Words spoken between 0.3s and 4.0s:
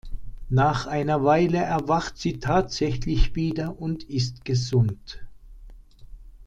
Nach einer Weile erwacht sie tatsächlich wieder